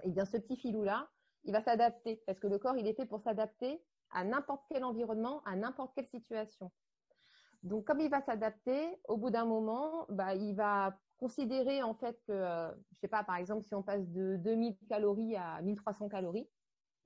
eh 0.01 0.09
bien, 0.09 0.25
ce 0.25 0.37
petit 0.37 0.57
filou-là, 0.57 1.09
il 1.43 1.51
va 1.51 1.61
s'adapter 1.61 2.23
parce 2.25 2.39
que 2.39 2.47
le 2.47 2.57
corps, 2.57 2.75
il 2.75 2.87
est 2.87 2.95
fait 2.95 3.05
pour 3.05 3.21
s'adapter 3.21 3.85
à 4.09 4.23
n'importe 4.23 4.65
quel 4.67 4.83
environnement, 4.83 5.43
à 5.45 5.55
n'importe 5.55 5.93
quelle 5.93 6.07
situation. 6.07 6.71
Donc, 7.61 7.85
comme 7.85 7.99
il 7.99 8.09
va 8.09 8.21
s'adapter, 8.21 8.99
au 9.07 9.17
bout 9.17 9.29
d'un 9.29 9.45
moment, 9.45 10.07
bah, 10.09 10.33
il 10.33 10.55
va 10.55 10.97
considérer 11.17 11.83
en 11.83 11.93
fait 11.93 12.19
que, 12.25 12.31
euh, 12.31 12.73
je 12.93 12.97
sais 12.97 13.07
pas, 13.07 13.23
par 13.23 13.35
exemple, 13.35 13.63
si 13.63 13.75
on 13.75 13.83
passe 13.83 14.07
de 14.07 14.37
2000 14.37 14.75
calories 14.89 15.35
à 15.35 15.61
1300 15.61 16.09
calories, 16.09 16.49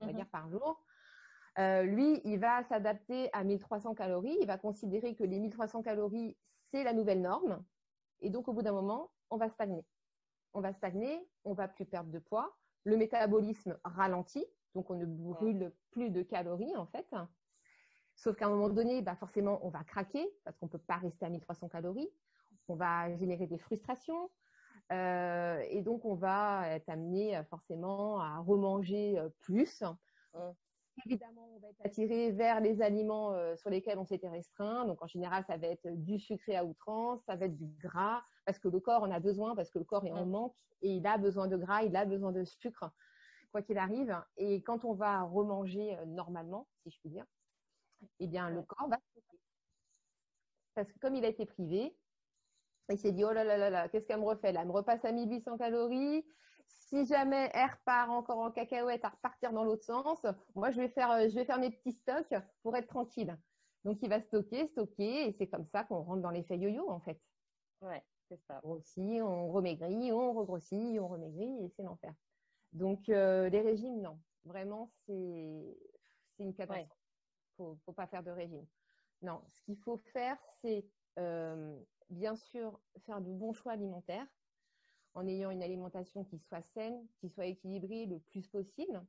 on 0.00 0.06
va 0.06 0.12
dire 0.12 0.28
par 0.28 0.48
jour, 0.48 0.82
euh, 1.58 1.82
lui, 1.82 2.20
il 2.24 2.38
va 2.38 2.64
s'adapter 2.64 3.30
à 3.32 3.44
1300 3.44 3.94
calories. 3.94 4.36
Il 4.40 4.46
va 4.46 4.58
considérer 4.58 5.14
que 5.14 5.24
les 5.24 5.38
1300 5.38 5.82
calories, 5.82 6.36
c'est 6.70 6.82
la 6.82 6.92
nouvelle 6.92 7.20
norme. 7.20 7.64
Et 8.20 8.30
donc, 8.30 8.48
au 8.48 8.52
bout 8.52 8.62
d'un 8.62 8.72
moment, 8.72 9.10
on 9.30 9.36
va 9.36 9.48
stagner. 9.48 9.84
On 10.52 10.60
va 10.60 10.72
stagner, 10.72 11.28
on 11.44 11.52
va 11.52 11.68
plus 11.68 11.84
perdre 11.84 12.10
de 12.10 12.18
poids. 12.18 12.56
Le 12.84 12.96
métabolisme 12.96 13.78
ralentit, 13.84 14.44
donc 14.74 14.90
on 14.90 14.94
ne 14.94 15.06
brûle 15.06 15.72
plus 15.90 16.10
de 16.10 16.22
calories 16.22 16.76
en 16.76 16.86
fait. 16.86 17.06
Sauf 18.14 18.36
qu'à 18.36 18.46
un 18.46 18.50
moment 18.50 18.68
donné, 18.68 19.02
bah 19.02 19.16
forcément, 19.16 19.58
on 19.62 19.70
va 19.70 19.82
craquer 19.84 20.28
parce 20.44 20.56
qu'on 20.58 20.66
ne 20.66 20.70
peut 20.70 20.78
pas 20.78 20.96
rester 20.96 21.24
à 21.24 21.30
1300 21.30 21.68
calories. 21.68 22.10
On 22.68 22.76
va 22.76 23.14
générer 23.16 23.46
des 23.46 23.58
frustrations. 23.58 24.30
Euh, 24.92 25.62
et 25.70 25.82
donc, 25.82 26.04
on 26.04 26.14
va 26.14 26.68
être 26.68 26.88
amené 26.88 27.36
euh, 27.36 27.44
forcément 27.44 28.20
à 28.20 28.38
remanger 28.38 29.18
euh, 29.18 29.28
plus. 29.40 29.82
Évidemment, 31.06 31.48
on 31.56 31.58
va 31.58 31.68
être 31.70 31.80
attiré 31.84 32.30
vers 32.30 32.60
les 32.60 32.80
aliments 32.80 33.34
sur 33.56 33.68
lesquels 33.68 33.98
on 33.98 34.04
s'était 34.04 34.28
restreint. 34.28 34.86
Donc, 34.86 35.02
en 35.02 35.08
général, 35.08 35.44
ça 35.48 35.56
va 35.56 35.66
être 35.66 35.88
du 35.88 36.20
sucré 36.20 36.54
à 36.54 36.64
outrance, 36.64 37.20
ça 37.26 37.34
va 37.34 37.46
être 37.46 37.56
du 37.56 37.66
gras, 37.66 38.22
parce 38.44 38.60
que 38.60 38.68
le 38.68 38.78
corps 38.78 39.02
en 39.02 39.10
a 39.10 39.18
besoin, 39.18 39.56
parce 39.56 39.70
que 39.70 39.80
le 39.80 39.84
corps 39.84 40.06
est 40.06 40.12
en 40.12 40.24
manque 40.24 40.54
et 40.82 40.90
il 40.90 41.06
a 41.08 41.18
besoin 41.18 41.48
de 41.48 41.56
gras, 41.56 41.82
il 41.82 41.96
a 41.96 42.04
besoin 42.04 42.30
de 42.30 42.44
sucre, 42.44 42.92
quoi 43.50 43.60
qu'il 43.60 43.76
arrive. 43.76 44.16
Et 44.36 44.62
quand 44.62 44.84
on 44.84 44.92
va 44.92 45.22
remanger 45.22 45.98
normalement, 46.06 46.68
si 46.84 46.90
je 46.92 47.00
puis 47.00 47.10
dire, 47.10 47.26
eh 48.20 48.28
bien, 48.28 48.48
le 48.48 48.62
corps 48.62 48.88
va 48.88 48.98
stopper. 49.10 49.40
Parce 50.74 50.92
que 50.92 50.98
comme 51.00 51.16
il 51.16 51.24
a 51.24 51.28
été 51.28 51.44
privé, 51.44 51.96
il 52.90 52.98
s'est 52.98 53.12
dit, 53.12 53.24
oh 53.24 53.32
là 53.32 53.44
là 53.44 53.56
là 53.56 53.70
là, 53.70 53.88
qu'est-ce 53.88 54.06
qu'elle 54.06 54.20
me 54.20 54.26
refait 54.26 54.52
là? 54.52 54.62
Elle 54.62 54.68
me 54.68 54.72
repasse 54.72 55.04
à 55.04 55.12
1800 55.12 55.58
calories. 55.58 56.24
Si 56.66 57.06
jamais 57.06 57.50
elle 57.54 57.70
repart 57.70 58.10
encore 58.10 58.38
en 58.38 58.50
cacahuète 58.50 59.04
à 59.04 59.08
repartir 59.08 59.52
dans 59.52 59.64
l'autre 59.64 59.84
sens, 59.84 60.24
moi, 60.54 60.70
je 60.70 60.80
vais, 60.80 60.88
faire, 60.88 61.10
euh, 61.10 61.28
je 61.28 61.34
vais 61.34 61.44
faire 61.44 61.58
mes 61.58 61.70
petits 61.70 61.92
stocks 61.92 62.34
pour 62.62 62.76
être 62.76 62.88
tranquille. 62.88 63.36
Donc, 63.84 63.98
il 64.02 64.08
va 64.08 64.20
stocker, 64.20 64.66
stocker, 64.68 65.28
et 65.28 65.32
c'est 65.32 65.48
comme 65.48 65.66
ça 65.66 65.84
qu'on 65.84 66.02
rentre 66.02 66.22
dans 66.22 66.30
l'effet 66.30 66.58
yo-yo, 66.58 66.88
en 66.90 67.00
fait. 67.00 67.20
Ouais, 67.80 68.02
c'est 68.28 68.40
ça. 68.46 68.60
On 68.62 68.74
grossit, 68.74 69.22
on 69.22 69.48
remaigrit, 69.48 70.12
on 70.12 70.32
regrossit, 70.32 70.98
on 71.00 71.08
remaigrit, 71.08 71.64
et 71.64 71.72
c'est 71.76 71.82
l'enfer. 71.82 72.12
Donc, 72.72 73.08
euh, 73.08 73.48
les 73.48 73.60
régimes, 73.60 74.00
non. 74.00 74.18
Vraiment, 74.44 74.90
c'est 75.06 75.76
une 76.38 76.54
catastrophe 76.54 76.98
faut, 77.56 77.78
faut 77.84 77.92
pas 77.92 78.06
faire 78.06 78.22
de 78.22 78.30
régime. 78.30 78.66
Non, 79.22 79.40
ce 79.50 79.62
qu'il 79.62 79.78
faut 79.78 79.98
faire, 80.12 80.36
c'est 80.60 80.84
bien 82.10 82.36
sûr 82.36 82.80
faire 83.06 83.20
de 83.20 83.30
bons 83.32 83.52
choix 83.52 83.72
alimentaires 83.72 84.26
en 85.14 85.26
ayant 85.26 85.50
une 85.50 85.62
alimentation 85.62 86.24
qui 86.24 86.38
soit 86.38 86.62
saine, 86.62 87.06
qui 87.20 87.28
soit 87.28 87.46
équilibrée 87.46 88.06
le 88.06 88.18
plus 88.18 88.46
possible. 88.48 89.00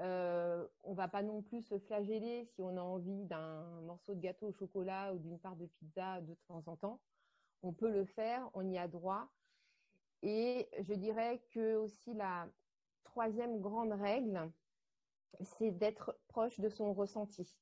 Euh, 0.00 0.66
on 0.84 0.94
va 0.94 1.06
pas 1.06 1.22
non 1.22 1.42
plus 1.42 1.62
se 1.62 1.78
flageller 1.78 2.46
si 2.46 2.62
on 2.62 2.76
a 2.78 2.80
envie 2.80 3.24
d'un 3.26 3.80
morceau 3.82 4.14
de 4.14 4.20
gâteau 4.20 4.48
au 4.48 4.52
chocolat 4.52 5.12
ou 5.12 5.18
d'une 5.18 5.38
part 5.38 5.56
de 5.56 5.66
pizza 5.66 6.20
de 6.22 6.34
temps 6.48 6.62
en 6.66 6.76
temps. 6.76 7.00
On 7.62 7.72
peut 7.72 7.90
le 7.90 8.06
faire, 8.06 8.48
on 8.54 8.68
y 8.70 8.78
a 8.78 8.88
droit. 8.88 9.28
Et 10.22 10.68
je 10.80 10.94
dirais 10.94 11.42
que 11.50 11.76
aussi 11.76 12.14
la 12.14 12.48
troisième 13.04 13.60
grande 13.60 13.92
règle, 13.92 14.50
c'est 15.42 15.72
d'être 15.72 16.18
proche 16.28 16.58
de 16.58 16.68
son 16.68 16.94
ressenti. 16.94 17.58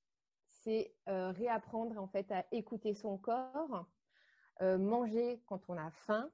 C'est 0.63 0.95
euh, 1.09 1.31
réapprendre 1.31 1.99
en 2.01 2.07
fait 2.07 2.31
à 2.33 2.45
écouter 2.53 2.95
son 2.95 3.17
corps, 3.19 3.87
euh, 4.61 4.79
manger 4.79 5.43
quand 5.47 5.69
on 5.69 5.77
a 5.77 5.91
faim, 5.91 6.31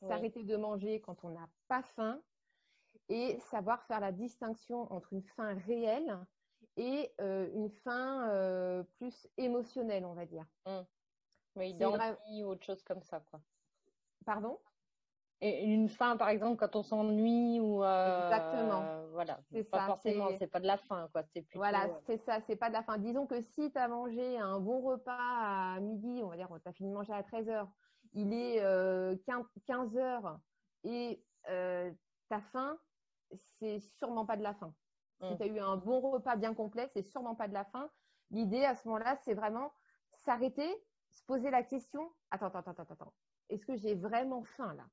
s'arrêter 0.00 0.44
de 0.44 0.56
manger 0.56 1.00
quand 1.00 1.24
on 1.24 1.30
n'a 1.30 1.48
pas 1.68 1.82
faim 1.82 2.20
et 3.08 3.38
savoir 3.38 3.82
faire 3.84 4.00
la 4.00 4.12
distinction 4.12 4.92
entre 4.92 5.12
une 5.12 5.22
faim 5.22 5.56
réelle 5.66 6.18
et 6.76 7.12
euh, 7.20 7.48
une 7.54 7.70
faim 7.70 8.84
plus 8.98 9.28
émotionnelle, 9.36 10.04
on 10.04 10.14
va 10.14 10.26
dire. 10.26 10.46
Mmh. 10.66 10.80
Oui, 11.56 11.74
d'envie 11.74 12.44
ou 12.44 12.48
autre 12.48 12.64
chose 12.64 12.82
comme 12.82 13.02
ça, 13.02 13.20
quoi. 13.20 13.40
Pardon? 14.24 14.58
Et 15.40 15.64
une 15.64 15.88
faim, 15.88 16.16
par 16.16 16.30
exemple, 16.30 16.56
quand 16.56 16.74
on 16.74 16.82
s'ennuie 16.82 17.60
ou 17.60 17.84
euh, 17.84 18.24
exactement. 18.24 18.82
voilà, 19.12 19.38
c'est 19.52 19.62
pas 19.62 19.86
forcément, 19.86 20.28
c'est 20.38 20.48
pas 20.48 20.58
de 20.58 20.66
la 20.66 20.76
faim, 20.76 21.08
quoi. 21.12 21.22
C'est 21.32 21.46
voilà, 21.54 21.84
euh, 21.84 22.00
c'est 22.06 22.16
ça, 22.18 22.40
c'est 22.40 22.56
pas 22.56 22.68
de 22.68 22.74
la 22.74 22.82
faim. 22.82 22.98
Disons 22.98 23.26
que 23.26 23.40
si 23.40 23.70
tu 23.70 23.78
as 23.78 23.86
mangé 23.86 24.36
un 24.38 24.58
bon 24.58 24.80
repas 24.80 25.16
à 25.16 25.78
midi, 25.80 26.20
on 26.24 26.28
va 26.28 26.36
dire, 26.36 26.48
tu 26.60 26.68
as 26.68 26.72
fini 26.72 26.90
de 26.90 26.94
manger 26.94 27.12
à 27.12 27.22
13 27.22 27.48
h 27.48 27.66
il 28.14 28.32
est 28.32 28.62
euh, 28.62 29.16
15, 29.26 29.44
15 29.66 29.94
h 29.94 30.38
et 30.84 31.22
euh, 31.50 31.92
ta 32.28 32.40
faim, 32.40 32.78
c'est 33.58 33.80
sûrement 33.98 34.26
pas 34.26 34.36
de 34.36 34.42
la 34.42 34.54
faim. 34.54 34.74
Si 35.20 35.32
mmh. 35.32 35.36
tu 35.36 35.42
as 35.42 35.46
eu 35.46 35.58
un 35.58 35.76
bon 35.76 36.00
repas 36.00 36.36
bien 36.36 36.54
complet, 36.54 36.88
c'est 36.94 37.02
sûrement 37.02 37.34
pas 37.34 37.48
de 37.48 37.54
la 37.54 37.64
faim. 37.66 37.90
L'idée 38.30 38.64
à 38.64 38.74
ce 38.74 38.88
moment-là, 38.88 39.16
c'est 39.24 39.34
vraiment 39.34 39.72
s'arrêter, 40.14 40.68
se 41.10 41.22
poser 41.24 41.50
la 41.50 41.62
question 41.62 42.10
attends, 42.30 42.46
attends, 42.46 42.70
attends, 42.70 42.86
attends, 42.90 43.12
est-ce 43.48 43.64
que 43.64 43.76
j'ai 43.76 43.94
vraiment 43.94 44.42
faim 44.42 44.74
là? 44.74 44.84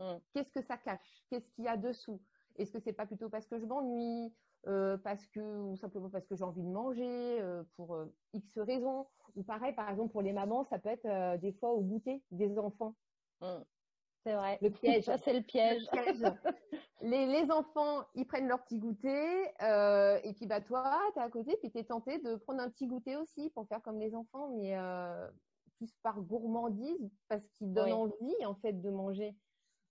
Mm. 0.00 0.18
Qu'est-ce 0.32 0.52
que 0.52 0.62
ça 0.62 0.76
cache? 0.76 1.22
Qu'est-ce 1.28 1.48
qu'il 1.50 1.64
y 1.64 1.68
a 1.68 1.76
dessous? 1.76 2.20
Est-ce 2.56 2.72
que 2.72 2.78
c'est 2.78 2.92
pas 2.92 3.06
plutôt 3.06 3.28
parce 3.28 3.46
que 3.46 3.58
je 3.58 3.64
m'ennuie, 3.64 4.32
euh, 4.66 4.96
parce 4.98 5.26
que 5.28 5.40
ou 5.40 5.76
simplement 5.76 6.10
parce 6.10 6.26
que 6.26 6.34
j'ai 6.34 6.44
envie 6.44 6.62
de 6.62 6.68
manger, 6.68 7.40
euh, 7.40 7.62
pour 7.76 7.94
euh, 7.94 8.12
X 8.32 8.58
raisons? 8.58 9.06
Ou 9.36 9.42
pareil, 9.42 9.74
par 9.74 9.88
exemple 9.88 10.12
pour 10.12 10.22
les 10.22 10.32
mamans, 10.32 10.64
ça 10.64 10.78
peut 10.78 10.88
être 10.88 11.38
des 11.40 11.52
fois 11.52 11.70
au 11.70 11.80
goûter 11.80 12.22
des 12.30 12.58
enfants. 12.58 12.94
Mm. 13.40 13.62
C'est 14.24 14.34
vrai. 14.34 14.58
Le 14.60 14.70
piège. 14.70 15.04
Ça, 15.04 15.16
c'est 15.18 15.32
le 15.32 15.42
piège. 15.42 15.82
les, 17.02 17.26
les, 17.26 17.50
enfants, 17.52 18.04
ils 18.14 18.26
prennent 18.26 18.48
leur 18.48 18.64
petit 18.64 18.78
goûter. 18.78 19.44
et 19.60 20.32
puis, 20.34 20.46
bah, 20.46 20.60
toi, 20.60 20.98
tu 21.12 21.20
es 21.20 21.22
à 21.22 21.30
côté. 21.30 21.56
Puis, 21.58 21.70
tu 21.70 21.78
es 21.78 21.84
tenté 21.84 22.18
de 22.18 22.34
prendre 22.34 22.60
un 22.60 22.68
petit 22.68 22.88
goûter 22.88 23.16
aussi 23.16 23.48
pour 23.50 23.68
faire 23.68 23.80
comme 23.80 24.00
les 24.00 24.14
enfants. 24.16 24.48
Mais 24.56 24.76
plus 25.76 25.94
par 26.02 26.20
gourmandise, 26.20 27.08
parce 27.28 27.46
qu'ils 27.50 27.72
donnent 27.72 27.92
envie, 27.92 28.44
en 28.44 28.56
fait, 28.56 28.72
de 28.72 28.90
manger. 28.90 29.36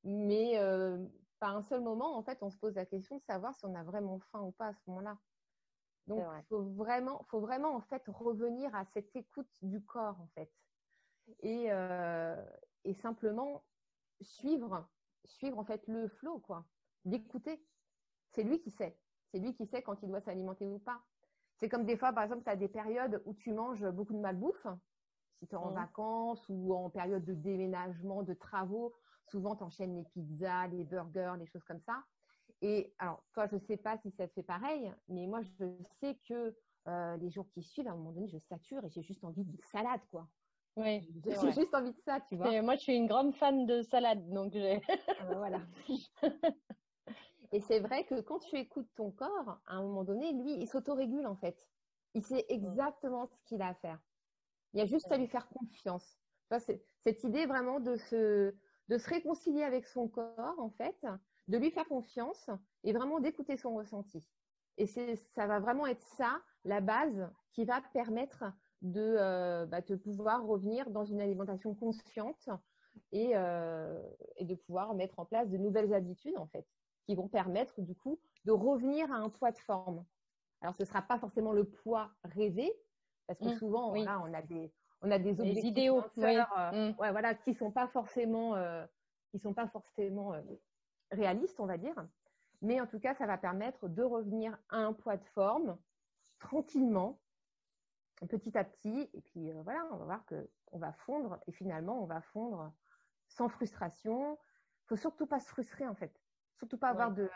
Mais 0.09 0.57
euh, 0.57 0.97
pas 1.39 1.49
un 1.49 1.61
seul 1.61 1.81
moment, 1.81 2.17
en 2.17 2.23
fait, 2.23 2.41
on 2.41 2.49
se 2.49 2.57
pose 2.57 2.75
la 2.75 2.85
question 2.85 3.17
de 3.17 3.23
savoir 3.23 3.53
si 3.55 3.65
on 3.65 3.75
a 3.75 3.83
vraiment 3.83 4.19
faim 4.31 4.41
ou 4.41 4.51
pas 4.53 4.67
à 4.67 4.73
ce 4.73 4.79
moment-là. 4.87 5.17
Donc, 6.07 6.23
il 6.37 6.43
faut 6.47 6.61
vraiment, 6.61 7.25
faut 7.29 7.41
vraiment, 7.41 7.75
en 7.75 7.81
fait, 7.81 8.03
revenir 8.07 8.73
à 8.73 8.85
cette 8.85 9.13
écoute 9.17 9.51
du 9.61 9.83
corps, 9.83 10.21
en 10.21 10.27
fait. 10.27 10.49
Et, 11.41 11.65
euh, 11.69 12.41
et 12.85 12.93
simplement 12.93 13.65
suivre, 14.21 14.87
suivre, 15.25 15.59
en 15.59 15.65
fait, 15.65 15.85
le 15.87 16.07
flot, 16.07 16.39
quoi. 16.39 16.65
D'écouter. 17.03 17.61
C'est 18.31 18.43
lui 18.43 18.61
qui 18.61 18.71
sait. 18.71 18.97
C'est 19.33 19.39
lui 19.39 19.53
qui 19.53 19.65
sait 19.67 19.81
quand 19.81 20.01
il 20.01 20.07
doit 20.07 20.21
s'alimenter 20.21 20.65
ou 20.65 20.79
pas. 20.79 21.03
C'est 21.57 21.67
comme 21.67 21.83
des 21.83 21.97
fois, 21.97 22.13
par 22.13 22.23
exemple, 22.23 22.43
tu 22.45 22.49
as 22.49 22.55
des 22.55 22.69
périodes 22.69 23.21
où 23.25 23.33
tu 23.33 23.51
manges 23.51 23.85
beaucoup 23.89 24.13
de 24.13 24.19
malbouffe, 24.19 24.67
si 25.39 25.47
tu 25.47 25.55
es 25.55 25.57
en 25.57 25.71
mmh. 25.71 25.75
vacances 25.75 26.45
ou 26.47 26.73
en 26.73 26.89
période 26.89 27.25
de 27.25 27.33
déménagement, 27.33 28.23
de 28.23 28.33
travaux, 28.33 28.95
souvent, 29.29 29.55
tu 29.55 29.63
enchaînes 29.63 29.96
les 29.96 30.03
pizzas, 30.03 30.67
les 30.67 30.84
burgers, 30.84 31.34
les 31.39 31.46
choses 31.48 31.63
comme 31.63 31.81
ça. 31.81 32.03
Et 32.62 32.93
alors, 32.98 33.24
toi, 33.34 33.48
je 33.48 33.55
ne 33.55 33.62
sais 33.62 33.77
pas 33.77 33.98
si 33.98 34.12
ça 34.12 34.27
te 34.27 34.34
fait 34.34 34.43
pareil, 34.43 34.91
mais 35.07 35.27
moi, 35.27 35.41
je 35.41 35.65
sais 36.00 36.17
que 36.27 36.55
euh, 36.88 37.17
les 37.17 37.29
jours 37.29 37.48
qui 37.51 37.62
suivent, 37.62 37.88
à 37.88 37.91
un 37.91 37.96
moment 37.96 38.12
donné, 38.12 38.27
je 38.27 38.39
sature 38.39 38.84
et 38.86 38.89
j'ai 38.89 39.03
juste 39.03 39.24
envie 39.24 39.43
de 39.43 39.57
salade, 39.72 40.01
quoi. 40.10 40.27
Oui, 40.75 41.07
j'ai 41.25 41.51
juste 41.51 41.74
envie 41.74 41.91
de 41.91 42.00
ça, 42.05 42.19
tu 42.22 42.36
vois. 42.36 42.62
Moi, 42.62 42.75
je 42.75 42.81
suis 42.81 42.96
une 42.96 43.07
grande 43.07 43.36
fan 43.36 43.65
de 43.65 43.81
salade, 43.84 44.27
donc 44.29 44.53
j'ai. 44.53 44.81
Ah, 45.19 45.25
bah, 45.25 45.36
voilà. 45.36 45.62
et 47.51 47.60
c'est 47.62 47.79
vrai 47.79 48.05
que 48.05 48.22
quand 48.22 48.39
tu 48.39 48.57
écoutes 48.57 48.89
ton 48.96 49.12
corps, 49.12 49.60
à 49.65 49.75
un 49.75 49.81
moment 49.81 50.03
donné, 50.03 50.31
lui, 50.34 50.53
il 50.53 50.67
s'autorégule 50.67 51.27
en 51.27 51.36
fait. 51.36 51.67
Il 52.13 52.24
sait 52.24 52.46
exactement 52.50 53.27
ce 53.27 53.36
qu'il 53.46 53.62
a 53.62 53.67
à 53.67 53.74
faire. 53.75 54.00
Il 54.74 54.79
y 54.79 54.81
a 54.81 54.86
juste 54.86 55.12
à 55.12 55.17
lui 55.17 55.27
faire 55.27 55.48
confiance. 55.48 56.17
cette 56.60 57.24
idée 57.24 57.46
vraiment 57.46 57.79
de 57.79 57.96
se, 57.96 58.55
de 58.88 58.98
se 58.98 59.10
réconcilier 59.10 59.63
avec 59.63 59.88
son 59.88 60.08
corps, 60.08 60.56
en 60.58 60.70
fait, 60.70 61.06
de 61.48 61.58
lui 61.58 61.72
faire 61.72 61.88
confiance 61.88 62.50
et 62.84 62.94
vraiment 62.94 63.20
d'écouter 63.20 63.58
son 63.58 63.75
ressenti. 63.75 64.24
Et 64.77 64.86
ça 64.86 65.48
va 65.48 65.60
vraiment 65.60 65.88
être 65.88 66.01
ça, 66.01 66.41
la 66.63 66.82
base, 66.82 67.29
qui 67.51 67.65
va 67.65 67.82
permettre 67.94 68.46
de, 68.82 69.15
euh, 69.17 69.65
bah, 69.65 69.82
pouvoir 69.82 70.46
revenir 70.46 70.89
dans 70.91 71.03
une 71.03 71.20
alimentation 71.20 71.74
consciente 71.74 72.50
euh, 73.13 74.03
et, 74.36 74.46
de 74.46 74.56
pouvoir 74.56 74.94
mettre 74.94 75.20
en 75.20 75.25
place 75.25 75.50
de 75.50 75.58
nouvelles 75.58 75.94
habitudes, 75.94 76.38
en 76.38 76.48
fait, 76.48 76.65
qui 77.06 77.15
vont 77.15 77.27
permettre, 77.27 77.82
du 77.82 77.96
coup, 77.96 78.20
de 78.46 78.51
revenir 78.51 79.12
à 79.12 79.15
un 79.15 79.29
poids 79.29 79.51
de 79.51 79.58
forme. 79.58 80.06
Alors, 80.62 80.75
ce 80.75 80.84
ne 80.84 80.88
sera 80.88 81.01
pas 81.01 81.20
forcément 81.20 81.53
le 81.53 81.63
poids 81.63 82.12
rêvé, 82.24 82.72
parce 83.25 83.39
que 83.39 83.50
mmh, 83.50 83.58
souvent, 83.58 83.94
on 83.94 84.34
a 84.34 84.41
des, 84.44 84.72
on 85.01 85.11
a 85.11 85.19
des 85.19 85.39
objectifs 85.39 85.63
idéaux 85.63 86.03
euh, 86.17 86.91
mm. 86.91 86.95
ouais, 86.99 87.11
voilà, 87.11 87.35
qui 87.35 87.53
sont 87.53 87.71
pas 87.71 87.87
forcément, 87.87 88.55
euh, 88.55 88.85
qui 89.29 89.39
sont 89.39 89.53
pas 89.53 89.67
forcément 89.67 90.33
euh, 90.33 90.41
réalistes, 91.11 91.59
on 91.59 91.65
va 91.65 91.77
dire. 91.77 91.95
Mais 92.61 92.81
en 92.81 92.87
tout 92.87 92.99
cas, 92.99 93.13
ça 93.15 93.27
va 93.27 93.37
permettre 93.37 93.87
de 93.87 94.01
revenir 94.01 94.57
à 94.69 94.77
un 94.77 94.93
poids 94.93 95.17
de 95.17 95.25
forme 95.25 95.77
tranquillement, 96.39 97.19
petit 98.27 98.57
à 98.57 98.63
petit. 98.63 99.09
Et 99.13 99.21
puis 99.21 99.51
voilà, 99.63 99.87
on 99.91 99.97
va 99.97 100.05
voir 100.05 100.25
que 100.25 100.49
on 100.71 100.79
va 100.79 100.91
fondre 100.91 101.39
et 101.47 101.51
finalement 101.51 102.01
on 102.01 102.05
va 102.05 102.21
fondre 102.21 102.73
sans 103.27 103.47
frustration. 103.47 104.37
Il 104.85 104.87
faut 104.87 104.95
surtout 104.95 105.27
pas 105.27 105.39
se 105.39 105.49
frustrer 105.49 105.87
en 105.87 105.93
fait, 105.93 106.11
surtout 106.57 106.77
pas 106.77 106.89
avoir 106.89 107.11
de, 107.11 107.29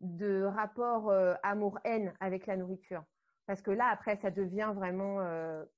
de 0.00 0.44
rapport 0.44 1.12
amour-haine 1.42 2.14
avec 2.20 2.46
la 2.46 2.56
nourriture, 2.56 3.02
parce 3.46 3.62
que 3.62 3.70
là 3.70 3.88
après 3.88 4.16
ça 4.16 4.30
devient 4.30 4.72
vraiment 4.74 5.18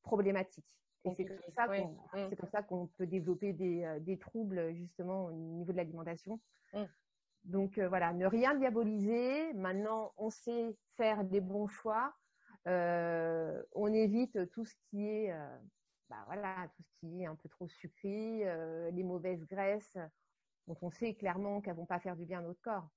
problématique. 0.03 0.67
Et 1.05 1.15
c'est 1.17 1.25
comme, 1.25 1.39
ça 1.57 1.67
qu'on, 1.67 1.97
c'est 2.29 2.37
comme 2.37 2.51
ça 2.51 2.63
qu'on 2.63 2.87
peut 2.87 3.07
développer 3.07 3.53
des, 3.53 3.99
des, 4.01 4.19
troubles 4.19 4.75
justement 4.75 5.27
au 5.27 5.33
niveau 5.33 5.73
de 5.73 5.77
l'alimentation. 5.79 6.39
Mmh. 6.75 6.83
Donc 7.45 7.79
voilà, 7.79 8.13
ne 8.13 8.27
rien 8.27 8.55
diaboliser. 8.55 9.55
Maintenant, 9.55 10.13
on 10.19 10.29
sait 10.29 10.77
faire 10.97 11.25
des 11.25 11.41
bons 11.41 11.69
choix. 11.69 12.13
Euh, 12.67 13.63
on 13.73 13.93
évite 13.93 14.51
tout 14.51 14.65
ce 14.65 14.75
qui 14.89 15.07
est, 15.07 15.33
euh, 15.33 15.59
bah 16.09 16.23
voilà, 16.27 16.69
tout 16.77 16.83
ce 16.83 17.01
qui 17.01 17.23
est 17.23 17.27
un 17.27 17.37
peu 17.37 17.49
trop 17.49 17.69
sucré, 17.69 18.43
euh, 18.45 18.91
les 18.91 19.03
mauvaises 19.03 19.47
graisses, 19.47 19.97
dont 20.67 20.77
on 20.83 20.91
sait 20.91 21.15
clairement 21.15 21.61
qu'elles 21.61 21.77
vont 21.77 21.87
pas 21.87 22.01
faire 22.01 22.17
du 22.17 22.27
bien 22.27 22.41
à 22.41 22.43
notre 22.43 22.61
corps. 22.61 22.89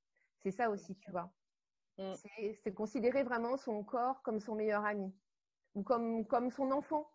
C'est 0.42 0.52
ça 0.52 0.70
aussi, 0.70 0.96
tu 0.98 1.12
vois. 1.12 1.32
Mm. 1.98 2.14
C'est 2.64 2.74
considérer 2.74 3.24
vraiment 3.24 3.56
son 3.56 3.84
corps 3.84 4.22
comme 4.24 4.40
son 4.40 4.56
meilleur 4.56 4.84
ami 4.84 5.14
ou 5.76 5.84
comme, 5.84 6.26
comme 6.26 6.50
son 6.50 6.72
enfant. 6.72 7.10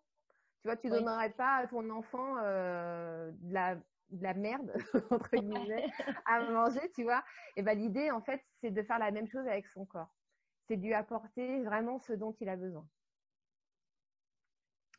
Tu 0.61 0.67
vois, 0.67 0.77
tu 0.77 0.89
donnerais 0.89 1.31
pas 1.31 1.55
à 1.57 1.67
ton 1.67 1.89
enfant 1.89 2.35
de 2.35 3.53
la 3.53 3.75
de 4.09 4.23
la 4.23 4.33
merde 4.33 4.73
entre 5.11 5.35
guillemets 5.37 5.85
à 6.25 6.41
manger, 6.49 6.91
tu 6.95 7.03
vois. 7.03 7.23
Et 7.55 7.61
ben 7.61 7.77
l'idée 7.77 8.09
en 8.09 8.21
fait, 8.21 8.43
c'est 8.59 8.71
de 8.71 8.81
faire 8.81 8.97
la 8.97 9.11
même 9.11 9.27
chose 9.27 9.47
avec 9.47 9.67
son 9.67 9.85
corps 9.85 10.11
c'est 10.69 10.75
lui 10.75 10.93
apporter 10.93 11.63
vraiment 11.63 11.99
ce 11.99 12.13
dont 12.13 12.35
il 12.39 12.47
a 12.47 12.55
besoin. 12.55 12.87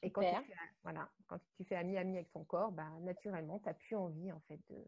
Et 0.03 0.11
quand 0.11 0.23
tu, 0.23 0.45
fais, 0.45 0.55
voilà, 0.83 1.09
quand 1.29 1.39
tu 1.57 1.65
fais 1.65 1.77
ami-ami 1.77 2.17
avec 2.17 2.33
ton 2.33 2.45
corps, 2.45 2.73
bah, 2.73 2.91
naturellement, 3.01 3.59
tu 3.61 3.67
n'as 3.67 3.75
plus 3.75 3.95
envie 3.95 4.33
en 4.33 4.41
fait 4.41 4.59
de, 4.69 4.85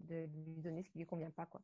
de 0.00 0.24
lui 0.24 0.62
donner 0.62 0.82
ce 0.82 0.88
qui 0.88 0.98
lui 0.98 1.06
convient 1.06 1.30
pas. 1.30 1.46
Quoi. 1.46 1.60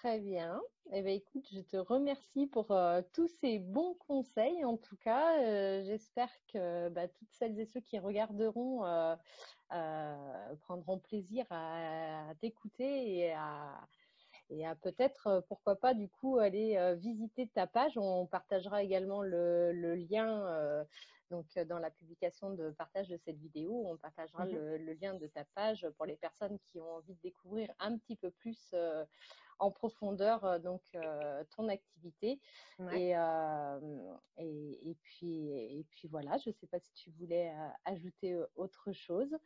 Très 0.00 0.18
bien. 0.18 0.62
Eh 0.92 1.02
bien, 1.02 1.12
écoute, 1.12 1.46
je 1.52 1.60
te 1.60 1.76
remercie 1.76 2.46
pour 2.46 2.70
euh, 2.70 3.02
tous 3.12 3.28
ces 3.42 3.58
bons 3.58 3.92
conseils. 4.08 4.64
En 4.64 4.78
tout 4.78 4.96
cas, 4.96 5.38
euh, 5.42 5.82
j'espère 5.84 6.30
que 6.50 6.88
bah, 6.88 7.06
toutes 7.06 7.28
celles 7.32 7.60
et 7.60 7.66
ceux 7.66 7.80
qui 7.80 7.98
regarderont 7.98 8.86
euh, 8.86 9.14
prendront 10.62 10.98
plaisir 11.00 11.44
à 11.50 12.32
t'écouter 12.40 13.18
et 13.18 13.32
à, 13.32 13.86
et 14.48 14.66
à 14.66 14.74
peut-être, 14.74 15.44
pourquoi 15.48 15.76
pas, 15.76 15.92
du 15.92 16.08
coup, 16.08 16.38
aller 16.38 16.94
visiter 16.96 17.48
ta 17.48 17.66
page. 17.66 17.98
On 17.98 18.24
partagera 18.24 18.82
également 18.82 19.20
le, 19.20 19.72
lien 19.96 20.86
donc 21.30 21.46
dans 21.68 21.78
la 21.78 21.90
publication 21.90 22.50
de 22.50 22.70
partage 22.70 23.08
de 23.08 23.16
cette 23.16 23.38
vidéo. 23.38 23.84
On 23.86 23.96
partagera 23.96 24.46
mmh 24.46 24.52
le, 24.52 24.92
lien 24.94 25.14
de 25.14 25.26
ta 25.26 25.44
page 25.44 25.86
pour 25.96 26.06
les 26.06 26.16
personnes 26.16 26.58
qui 26.58 26.80
ont 26.80 26.96
envie 26.96 27.14
de 27.14 27.20
découvrir 27.20 27.72
un 27.78 27.96
petit 27.96 28.16
peu 28.16 28.30
plus 28.30 28.74
en 29.58 29.70
profondeur 29.70 30.60
donc 30.60 30.82
ton 31.56 31.68
activité. 31.68 32.40
Et, 32.92 33.10
et, 34.38 34.96
puis, 35.02 35.50
et 35.50 35.86
puis 35.90 36.08
voilà, 36.08 36.38
je 36.38 36.50
ne 36.50 36.54
sais 36.54 36.66
pas 36.66 36.80
si 36.80 36.92
tu 36.94 37.10
voulais 37.12 37.52
ajouter 37.84 38.38
autre 38.56 38.92
chose. 38.92 39.36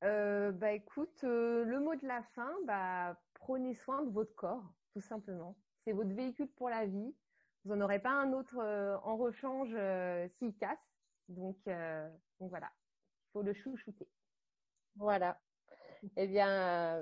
bah 0.00 0.72
écoute, 0.72 1.22
le 1.22 1.78
mot 1.80 1.94
de 1.94 2.06
la 2.06 2.22
fin, 2.34 2.54
bah 2.64 3.20
prenez 3.34 3.74
soin 3.74 4.02
de 4.02 4.10
votre 4.10 4.34
corps, 4.34 4.64
tout 4.92 5.00
simplement. 5.00 5.56
C'est 5.84 5.92
votre 5.92 6.14
véhicule 6.14 6.48
pour 6.48 6.68
la 6.68 6.86
vie. 6.86 7.14
Vous 7.64 7.74
n'en 7.76 7.84
aurez 7.84 8.00
pas 8.00 8.10
un 8.10 8.32
autre 8.32 8.58
euh, 8.58 8.96
en 9.04 9.16
rechange 9.16 9.70
euh, 9.74 10.28
s'il 10.38 10.54
casse. 10.56 10.78
Donc, 11.28 11.56
euh, 11.68 12.08
donc 12.40 12.50
voilà, 12.50 12.70
il 13.28 13.32
faut 13.32 13.42
le 13.42 13.54
chouchouter. 13.54 14.08
Voilà. 14.96 15.40
Eh 16.16 16.26
bien, 16.26 17.00